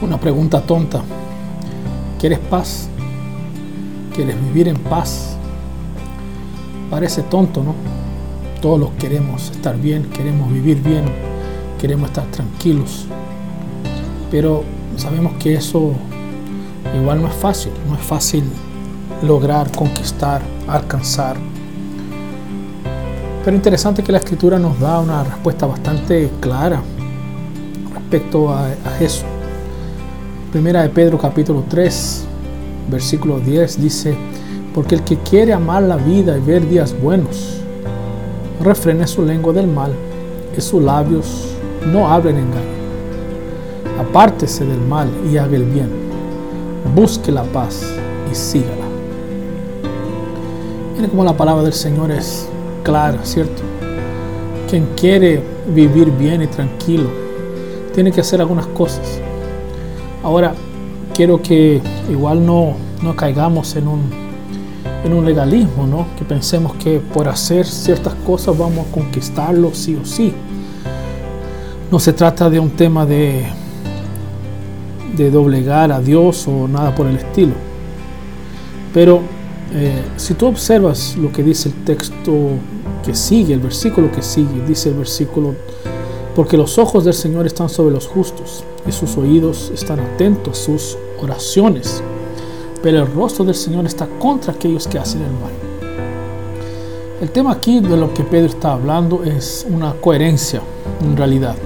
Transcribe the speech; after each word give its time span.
Una 0.00 0.20
pregunta 0.20 0.60
tonta. 0.60 1.00
¿Quieres 2.20 2.38
paz? 2.38 2.88
¿Quieres 4.14 4.36
vivir 4.44 4.68
en 4.68 4.76
paz? 4.76 5.36
Parece 6.90 7.22
tonto, 7.22 7.62
¿no? 7.62 7.74
Todos 8.60 8.78
los 8.78 8.90
queremos 8.98 9.50
estar 9.50 9.78
bien, 9.78 10.04
queremos 10.10 10.52
vivir 10.52 10.82
bien, 10.82 11.04
queremos 11.80 12.10
estar 12.10 12.26
tranquilos. 12.26 13.06
Pero 14.30 14.64
sabemos 14.96 15.32
que 15.38 15.54
eso 15.54 15.92
igual 16.94 17.22
no 17.22 17.28
es 17.28 17.34
fácil, 17.34 17.72
no 17.88 17.94
es 17.94 18.02
fácil 18.02 18.44
lograr, 19.22 19.72
conquistar, 19.72 20.42
alcanzar. 20.68 21.38
Pero 23.44 23.56
interesante 23.56 24.02
que 24.02 24.12
la 24.12 24.18
escritura 24.18 24.58
nos 24.58 24.78
da 24.78 25.00
una 25.00 25.24
respuesta 25.24 25.64
bastante 25.64 26.30
clara 26.40 26.82
respecto 27.94 28.52
a, 28.52 28.66
a 28.66 29.00
eso. 29.00 29.24
Primera 30.52 30.82
de 30.82 30.88
Pedro 30.90 31.18
capítulo 31.18 31.64
3, 31.68 32.24
versículo 32.88 33.40
10 33.40 33.82
dice, 33.82 34.16
porque 34.72 34.94
el 34.94 35.02
que 35.02 35.18
quiere 35.18 35.52
amar 35.52 35.82
la 35.82 35.96
vida 35.96 36.38
y 36.38 36.40
ver 36.40 36.68
días 36.68 36.94
buenos, 37.02 37.58
refrene 38.62 39.08
su 39.08 39.22
lengua 39.22 39.52
del 39.52 39.66
mal 39.66 39.92
y 40.56 40.60
sus 40.60 40.80
labios 40.80 41.48
no 41.92 42.08
hablen 42.08 42.36
engaño. 42.36 42.76
Apártese 43.98 44.64
del 44.64 44.80
mal 44.82 45.10
y 45.30 45.36
haga 45.36 45.56
el 45.56 45.64
bien. 45.64 45.90
Busque 46.94 47.32
la 47.32 47.42
paz 47.42 47.82
y 48.30 48.34
sígala. 48.34 48.86
Miren 50.94 51.10
cómo 51.10 51.24
la 51.24 51.36
palabra 51.36 51.64
del 51.64 51.72
Señor 51.72 52.12
es 52.12 52.48
clara, 52.84 53.18
¿cierto? 53.24 53.62
Quien 54.70 54.86
quiere 54.96 55.42
vivir 55.74 56.10
bien 56.12 56.42
y 56.42 56.46
tranquilo 56.46 57.10
tiene 57.92 58.12
que 58.12 58.20
hacer 58.20 58.40
algunas 58.40 58.66
cosas. 58.68 59.25
Ahora, 60.22 60.54
quiero 61.14 61.40
que 61.40 61.80
igual 62.10 62.44
no, 62.44 62.74
no 63.02 63.16
caigamos 63.16 63.76
en 63.76 63.88
un, 63.88 64.02
en 65.04 65.12
un 65.12 65.24
legalismo, 65.24 65.86
¿no? 65.86 66.06
Que 66.18 66.24
pensemos 66.24 66.74
que 66.74 67.00
por 67.00 67.28
hacer 67.28 67.66
ciertas 67.66 68.14
cosas 68.26 68.56
vamos 68.56 68.86
a 68.86 68.92
conquistarlo 68.92 69.72
sí 69.74 69.96
o 69.96 70.04
sí. 70.04 70.32
No 71.90 71.98
se 71.98 72.12
trata 72.12 72.50
de 72.50 72.58
un 72.58 72.70
tema 72.70 73.06
de, 73.06 73.46
de 75.16 75.30
doblegar 75.30 75.92
a 75.92 76.00
Dios 76.00 76.46
o 76.48 76.66
nada 76.68 76.94
por 76.94 77.06
el 77.06 77.16
estilo. 77.16 77.54
Pero 78.92 79.20
eh, 79.72 80.02
si 80.16 80.34
tú 80.34 80.46
observas 80.46 81.16
lo 81.16 81.32
que 81.32 81.42
dice 81.42 81.68
el 81.68 81.84
texto 81.84 82.32
que 83.04 83.14
sigue, 83.14 83.54
el 83.54 83.60
versículo 83.60 84.10
que 84.10 84.22
sigue, 84.22 84.64
dice 84.66 84.88
el 84.88 84.96
versículo, 84.96 85.54
porque 86.36 86.58
los 86.58 86.76
ojos 86.76 87.04
del 87.04 87.14
Señor 87.14 87.46
están 87.46 87.70
sobre 87.70 87.94
los 87.94 88.06
justos 88.06 88.62
y 88.86 88.92
sus 88.92 89.16
oídos 89.16 89.72
están 89.72 90.00
atentos 90.00 90.60
a 90.60 90.64
sus 90.64 90.98
oraciones, 91.18 92.02
pero 92.82 92.98
el 92.98 93.12
rostro 93.14 93.42
del 93.46 93.54
Señor 93.54 93.86
está 93.86 94.06
contra 94.18 94.52
aquellos 94.52 94.86
que 94.86 94.98
hacen 94.98 95.22
el 95.22 95.30
mal. 95.30 95.52
El 97.22 97.30
tema 97.30 97.52
aquí 97.52 97.80
de 97.80 97.96
lo 97.96 98.12
que 98.12 98.22
Pedro 98.22 98.48
está 98.48 98.72
hablando 98.72 99.24
es 99.24 99.66
una 99.66 99.94
coherencia, 99.94 100.60
en 101.02 101.16
realidad, 101.16 101.56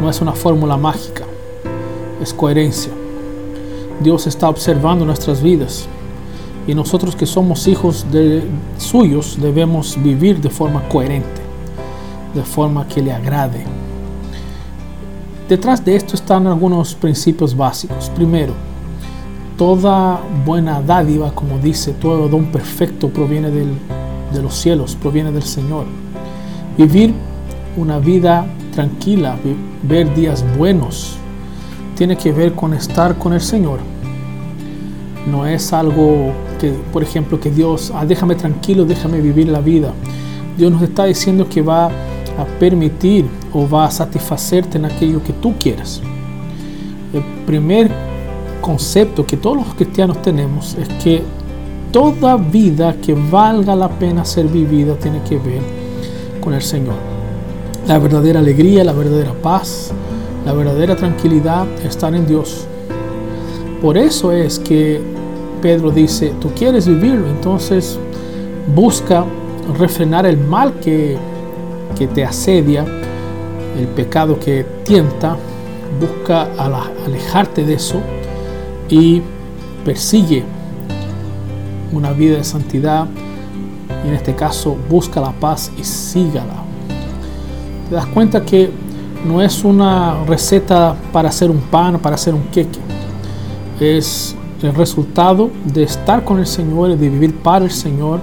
no 0.00 0.08
es 0.08 0.18
una 0.22 0.32
fórmula 0.32 0.78
mágica, 0.78 1.24
es 2.22 2.32
coherencia. 2.32 2.92
Dios 4.00 4.26
está 4.26 4.48
observando 4.48 5.04
nuestras 5.04 5.42
vidas 5.42 5.86
y 6.66 6.74
nosotros 6.74 7.14
que 7.14 7.26
somos 7.26 7.68
hijos 7.68 8.06
suyos 8.78 9.36
debemos 9.38 10.02
vivir 10.02 10.40
de 10.40 10.48
forma 10.48 10.88
coherente, 10.88 11.42
de 12.34 12.42
forma 12.42 12.88
que 12.88 13.02
le 13.02 13.12
agrade. 13.12 13.75
Detrás 15.48 15.84
de 15.84 15.94
esto 15.94 16.16
están 16.16 16.48
algunos 16.48 16.96
principios 16.96 17.56
básicos. 17.56 18.10
Primero, 18.10 18.52
toda 19.56 20.20
buena 20.44 20.82
dádiva, 20.82 21.32
como 21.32 21.58
dice, 21.58 21.92
todo 21.92 22.28
don 22.28 22.46
perfecto 22.46 23.08
proviene 23.10 23.50
de 23.50 24.42
los 24.42 24.54
cielos, 24.54 24.96
proviene 24.96 25.30
del 25.30 25.44
Señor. 25.44 25.86
Vivir 26.76 27.14
una 27.76 28.00
vida 28.00 28.44
tranquila, 28.74 29.36
ver 29.84 30.12
días 30.16 30.44
buenos, 30.58 31.16
tiene 31.96 32.16
que 32.16 32.32
ver 32.32 32.52
con 32.54 32.74
estar 32.74 33.16
con 33.16 33.32
el 33.32 33.40
Señor. 33.40 33.78
No 35.30 35.46
es 35.46 35.72
algo 35.72 36.32
que, 36.60 36.72
por 36.92 37.04
ejemplo, 37.04 37.38
que 37.38 37.50
Dios, 37.50 37.92
ah, 37.94 38.04
déjame 38.04 38.34
tranquilo, 38.34 38.84
déjame 38.84 39.20
vivir 39.20 39.48
la 39.48 39.60
vida. 39.60 39.92
Dios 40.58 40.72
nos 40.72 40.82
está 40.82 41.04
diciendo 41.04 41.48
que 41.48 41.62
va 41.62 41.86
a 41.86 41.90
permitir 42.44 43.26
o 43.52 43.68
va 43.68 43.86
a 43.86 43.90
satisfacerte 43.90 44.78
en 44.78 44.84
aquello 44.84 45.22
que 45.22 45.32
tú 45.32 45.54
quieras. 45.58 46.02
El 47.12 47.22
primer 47.46 47.90
concepto 48.60 49.24
que 49.24 49.36
todos 49.36 49.56
los 49.56 49.74
cristianos 49.74 50.20
tenemos 50.22 50.74
es 50.74 50.88
que 51.02 51.22
toda 51.92 52.36
vida 52.36 52.94
que 53.00 53.14
valga 53.14 53.74
la 53.74 53.88
pena 53.88 54.24
ser 54.24 54.46
vivida 54.46 54.94
tiene 54.96 55.22
que 55.22 55.38
ver 55.38 55.62
con 56.40 56.52
el 56.52 56.62
Señor. 56.62 56.94
La 57.86 57.98
verdadera 57.98 58.40
alegría, 58.40 58.84
la 58.84 58.92
verdadera 58.92 59.32
paz, 59.32 59.92
la 60.44 60.52
verdadera 60.52 60.96
tranquilidad 60.96 61.66
están 61.84 62.14
en 62.14 62.26
Dios. 62.26 62.66
Por 63.80 63.96
eso 63.96 64.32
es 64.32 64.58
que 64.58 65.00
Pedro 65.62 65.90
dice, 65.90 66.32
tú 66.40 66.50
quieres 66.54 66.86
vivirlo, 66.86 67.28
entonces 67.28 67.98
busca 68.74 69.24
refrenar 69.78 70.26
el 70.26 70.38
mal 70.38 70.74
que, 70.80 71.16
que 71.96 72.06
te 72.06 72.24
asedia, 72.24 72.84
el 73.78 73.86
pecado 73.88 74.38
que 74.38 74.64
tienta, 74.84 75.36
busca 76.00 76.48
alejarte 77.04 77.64
de 77.64 77.74
eso 77.74 78.00
y 78.88 79.22
persigue 79.84 80.44
una 81.92 82.12
vida 82.12 82.36
de 82.36 82.44
santidad 82.44 83.06
y 84.04 84.08
en 84.08 84.14
este 84.14 84.34
caso 84.34 84.76
busca 84.88 85.20
la 85.20 85.32
paz 85.32 85.70
y 85.78 85.84
sígala. 85.84 86.62
Te 87.88 87.94
das 87.94 88.06
cuenta 88.06 88.44
que 88.44 88.70
no 89.26 89.42
es 89.42 89.64
una 89.64 90.24
receta 90.24 90.96
para 91.12 91.28
hacer 91.28 91.50
un 91.50 91.60
pan, 91.60 91.98
para 91.98 92.16
hacer 92.16 92.34
un 92.34 92.44
queque. 92.48 92.80
Es 93.80 94.34
el 94.62 94.74
resultado 94.74 95.50
de 95.64 95.82
estar 95.82 96.24
con 96.24 96.38
el 96.38 96.46
Señor 96.46 96.90
y 96.90 96.96
de 96.96 97.08
vivir 97.08 97.34
para 97.36 97.64
el 97.64 97.70
Señor 97.70 98.20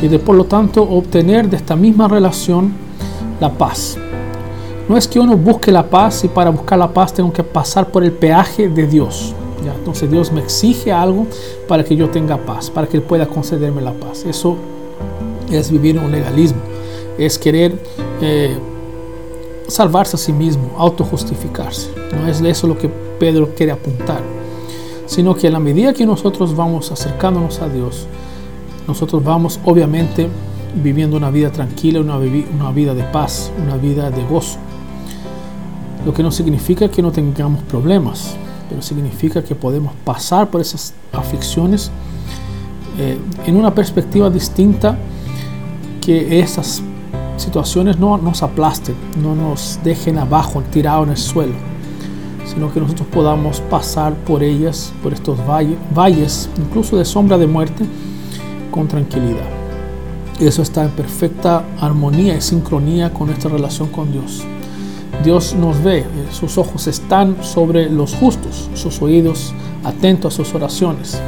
y 0.00 0.08
de 0.08 0.18
por 0.18 0.36
lo 0.36 0.44
tanto 0.44 0.82
obtener 0.82 1.48
de 1.48 1.56
esta 1.56 1.76
misma 1.76 2.08
relación 2.08 2.85
la 3.40 3.52
paz. 3.52 3.96
No 4.88 4.96
es 4.96 5.08
que 5.08 5.18
uno 5.18 5.36
busque 5.36 5.72
la 5.72 5.88
paz 5.88 6.24
y 6.24 6.28
para 6.28 6.50
buscar 6.50 6.78
la 6.78 6.88
paz 6.88 7.12
tengo 7.12 7.32
que 7.32 7.42
pasar 7.42 7.90
por 7.90 8.04
el 8.04 8.12
peaje 8.12 8.68
de 8.68 8.86
Dios. 8.86 9.34
¿ya? 9.64 9.74
Entonces 9.74 10.10
Dios 10.10 10.30
me 10.32 10.40
exige 10.40 10.92
algo 10.92 11.26
para 11.66 11.84
que 11.84 11.96
yo 11.96 12.08
tenga 12.08 12.36
paz, 12.36 12.70
para 12.70 12.86
que 12.86 12.96
Él 12.96 13.02
pueda 13.02 13.26
concederme 13.26 13.82
la 13.82 13.92
paz. 13.92 14.24
Eso 14.24 14.56
es 15.50 15.70
vivir 15.70 15.98
un 15.98 16.10
legalismo, 16.12 16.60
es 17.18 17.38
querer 17.38 17.78
eh, 18.20 18.56
salvarse 19.66 20.16
a 20.16 20.18
sí 20.18 20.32
mismo, 20.32 20.70
autojustificarse. 20.76 21.90
No 22.12 22.28
es 22.28 22.40
eso 22.40 22.66
lo 22.66 22.78
que 22.78 22.88
Pedro 23.18 23.50
quiere 23.56 23.72
apuntar 23.72 24.20
sino 25.06 25.34
que 25.34 25.46
a 25.46 25.50
la 25.50 25.60
medida 25.60 25.92
que 25.92 26.04
nosotros 26.04 26.54
vamos 26.54 26.90
acercándonos 26.90 27.60
a 27.62 27.68
Dios, 27.68 28.06
nosotros 28.86 29.22
vamos 29.24 29.58
obviamente 29.64 30.28
viviendo 30.82 31.16
una 31.16 31.30
vida 31.30 31.50
tranquila, 31.50 32.00
una, 32.00 32.16
una 32.16 32.70
vida 32.72 32.94
de 32.94 33.02
paz, 33.04 33.50
una 33.62 33.76
vida 33.76 34.10
de 34.10 34.24
gozo. 34.24 34.58
Lo 36.04 36.12
que 36.14 36.22
no 36.22 36.30
significa 36.30 36.88
que 36.88 37.02
no 37.02 37.10
tengamos 37.10 37.62
problemas, 37.64 38.36
pero 38.68 38.82
significa 38.82 39.42
que 39.42 39.54
podemos 39.54 39.92
pasar 40.04 40.50
por 40.50 40.60
esas 40.60 40.94
aflicciones 41.12 41.90
eh, 42.98 43.18
en 43.46 43.56
una 43.56 43.74
perspectiva 43.74 44.30
distinta, 44.30 44.96
que 46.00 46.38
esas 46.40 46.82
situaciones 47.36 47.98
no 47.98 48.16
nos 48.16 48.42
aplasten, 48.42 48.94
no 49.20 49.34
nos 49.34 49.80
dejen 49.82 50.18
abajo, 50.18 50.62
tirados 50.70 51.06
en 51.06 51.10
el 51.10 51.16
suelo 51.16 51.76
sino 52.46 52.72
que 52.72 52.80
nosotros 52.80 53.08
podamos 53.08 53.60
pasar 53.60 54.14
por 54.14 54.42
ellas, 54.42 54.92
por 55.02 55.12
estos 55.12 55.38
valles, 55.46 55.76
valles 55.94 56.48
incluso 56.56 56.96
de 56.96 57.04
sombra 57.04 57.36
de 57.36 57.46
muerte, 57.46 57.84
con 58.70 58.88
tranquilidad. 58.88 59.65
Eso 60.40 60.60
está 60.60 60.84
en 60.84 60.90
perfecta 60.90 61.64
armonía 61.80 62.36
y 62.36 62.42
sincronía 62.42 63.12
con 63.12 63.28
nuestra 63.28 63.50
relación 63.50 63.88
con 63.88 64.12
Dios. 64.12 64.44
Dios 65.24 65.54
nos 65.54 65.82
ve, 65.82 66.04
sus 66.30 66.58
ojos 66.58 66.86
están 66.86 67.42
sobre 67.42 67.88
los 67.88 68.14
justos, 68.14 68.68
sus 68.74 69.00
oídos 69.00 69.54
atentos 69.82 70.34
a 70.34 70.36
sus 70.36 70.54
oraciones. 70.54 71.18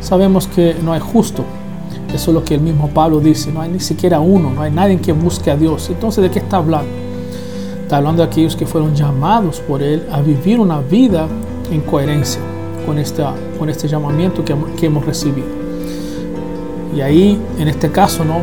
Sabemos 0.00 0.46
que 0.46 0.74
no 0.82 0.94
hay 0.94 1.00
justo, 1.00 1.44
eso 2.14 2.30
es 2.30 2.34
lo 2.34 2.42
que 2.42 2.54
el 2.54 2.62
mismo 2.62 2.88
Pablo 2.88 3.20
dice, 3.20 3.52
no 3.52 3.60
hay 3.60 3.70
ni 3.70 3.80
siquiera 3.80 4.18
uno, 4.20 4.50
no 4.50 4.62
hay 4.62 4.70
nadie 4.70 4.98
que 4.98 5.12
busque 5.12 5.50
a 5.50 5.56
Dios. 5.56 5.90
Entonces, 5.90 6.22
¿de 6.22 6.30
qué 6.30 6.38
está 6.38 6.56
hablando? 6.56 6.90
Está 7.82 7.98
hablando 7.98 8.22
de 8.22 8.28
aquellos 8.28 8.56
que 8.56 8.64
fueron 8.64 8.94
llamados 8.94 9.60
por 9.60 9.82
Él 9.82 10.06
a 10.10 10.22
vivir 10.22 10.58
una 10.58 10.80
vida 10.80 11.26
en 11.70 11.82
coherencia 11.82 12.40
con, 12.86 12.98
esta, 12.98 13.34
con 13.58 13.68
este 13.68 13.88
llamamiento 13.88 14.42
que, 14.42 14.56
que 14.78 14.86
hemos 14.86 15.04
recibido. 15.04 15.61
Y 16.94 17.00
ahí, 17.00 17.40
en 17.58 17.68
este 17.68 17.90
caso, 17.90 18.24
¿no? 18.24 18.40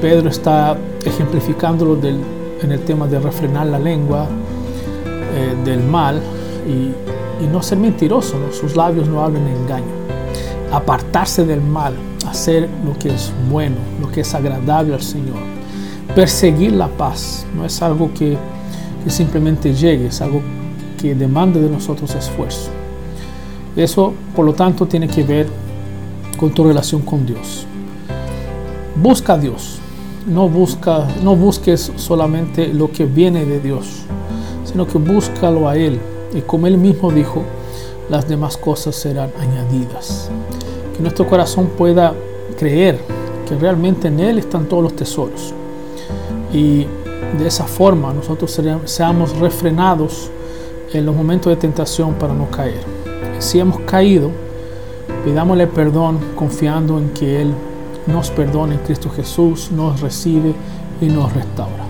Pedro 0.00 0.28
está 0.28 0.76
ejemplificándolo 1.04 1.96
del, 1.96 2.18
en 2.62 2.72
el 2.72 2.80
tema 2.80 3.06
de 3.06 3.18
refrenar 3.18 3.66
la 3.66 3.78
lengua 3.78 4.26
eh, 5.34 5.54
del 5.64 5.82
mal 5.82 6.20
y, 6.68 6.92
no 7.50 7.60
ser 7.60 7.76
mentiroso, 7.78 8.36
sus 8.52 8.76
labios 8.76 9.08
no 9.08 9.20
hablen 9.20 9.44
engaño. 9.48 9.84
Apartarse 10.70 11.44
del 11.44 11.60
mal, 11.60 11.92
hacer 12.24 12.68
lo 12.86 12.96
que 12.96 13.12
es 13.12 13.32
bueno, 13.50 13.76
lo 14.00 14.12
que 14.12 14.20
es 14.20 14.32
agradable 14.32 14.94
al 14.94 15.02
Señor. 15.02 15.38
Perseguir 16.14 16.70
la 16.72 16.86
paz 16.86 17.44
no 17.56 17.66
es 17.66 17.82
algo 17.82 18.14
que, 18.14 18.38
que 19.02 19.10
simplemente 19.10 19.74
llegue, 19.74 20.06
es 20.06 20.20
algo 20.20 20.40
que 21.00 21.16
demande 21.16 21.60
de 21.60 21.68
nosotros 21.68 22.14
esfuerzo. 22.14 22.70
Eso, 23.74 24.14
por 24.36 24.46
lo 24.46 24.52
tanto, 24.52 24.86
tiene 24.86 25.08
que 25.08 25.24
ver 25.24 25.48
con 26.38 26.52
tu 26.52 26.62
relación 26.62 27.02
con 27.02 27.26
Dios. 27.26 27.66
Busca 28.96 29.34
a 29.34 29.38
Dios. 29.38 29.78
No, 30.26 30.48
busca, 30.48 31.08
no 31.22 31.34
busques 31.34 31.92
solamente 31.96 32.68
lo 32.68 32.92
que 32.92 33.06
viene 33.06 33.44
de 33.44 33.58
Dios, 33.58 34.02
sino 34.64 34.86
que 34.86 34.98
búscalo 34.98 35.68
a 35.68 35.76
Él. 35.76 35.98
Y 36.34 36.42
como 36.42 36.66
Él 36.66 36.78
mismo 36.78 37.10
dijo, 37.10 37.42
las 38.08 38.28
demás 38.28 38.56
cosas 38.56 38.94
serán 38.94 39.30
añadidas. 39.40 40.30
Que 40.94 41.02
nuestro 41.02 41.26
corazón 41.26 41.70
pueda 41.76 42.12
creer 42.58 43.00
que 43.48 43.56
realmente 43.56 44.08
en 44.08 44.20
Él 44.20 44.38
están 44.38 44.66
todos 44.66 44.82
los 44.82 44.94
tesoros. 44.94 45.54
Y 46.52 46.86
de 47.38 47.46
esa 47.46 47.64
forma 47.64 48.12
nosotros 48.12 48.60
seamos 48.84 49.36
refrenados 49.38 50.30
en 50.92 51.06
los 51.06 51.16
momentos 51.16 51.50
de 51.50 51.56
tentación 51.56 52.14
para 52.14 52.34
no 52.34 52.50
caer. 52.50 52.82
Si 53.38 53.58
hemos 53.58 53.80
caído, 53.80 54.30
pidámosle 55.24 55.66
perdón 55.66 56.18
confiando 56.36 56.98
en 56.98 57.08
que 57.10 57.40
Él 57.42 57.54
nos 58.06 58.30
perdona 58.30 58.74
en 58.74 58.80
Cristo 58.80 59.10
Jesús, 59.10 59.70
nos 59.70 60.00
recibe 60.00 60.54
y 61.00 61.06
nos 61.06 61.32
restaura. 61.32 61.84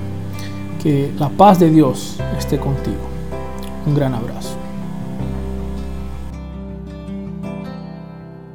Que 0.83 1.13
la 1.19 1.29
paz 1.29 1.59
de 1.59 1.71
Dios 1.71 2.17
esté 2.39 2.59
contigo. 2.59 2.99
Un 3.87 3.95
gran 3.95 4.15
abrazo. 4.15 4.62